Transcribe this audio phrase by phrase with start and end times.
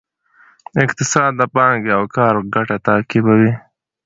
[0.83, 3.53] اقتصاد د پانګې او کار ګټه تعقیبوي.